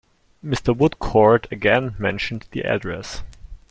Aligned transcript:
Mr. 0.43 0.75
Woodcourt 0.75 1.45
again 1.51 1.93
mentioned 1.99 2.47
the 2.49 2.61
address. 2.63 3.21